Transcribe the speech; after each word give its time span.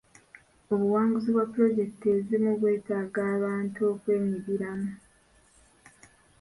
Obuwanguzi 0.73 1.29
bwa 1.33 1.45
pulojekiti 1.51 2.05
ezimu 2.17 2.51
bwetaaga 2.59 3.21
abantu 3.35 3.79
okwenyigiramu. 3.93 4.91